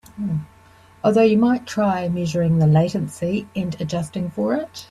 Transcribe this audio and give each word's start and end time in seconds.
Although 1.03 1.21
you 1.21 1.37
might 1.37 1.67
try 1.67 2.09
measuring 2.09 2.57
the 2.57 2.65
latency 2.65 3.47
and 3.55 3.79
adjusting 3.79 4.31
for 4.31 4.55
it. 4.55 4.79